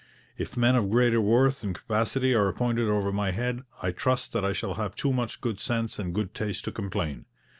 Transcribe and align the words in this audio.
If 0.35 0.57
men 0.57 0.75
of 0.75 0.89
greater 0.89 1.21
worth 1.21 1.61
and 1.63 1.75
capacity 1.75 2.33
are 2.33 2.47
appointed 2.47 2.89
over 2.89 3.11
my 3.11 3.29
head, 3.29 3.61
I 3.83 3.91
trust 3.91 4.33
that 4.33 4.43
I 4.43 4.51
shall 4.51 4.73
have 4.73 4.95
too 4.95 5.13
much 5.13 5.41
good 5.41 5.59
sense 5.59 5.99
and 5.99 6.11
good 6.15 6.33
taste 6.33 6.65
to 6.65 6.71
complain. 6.71 7.25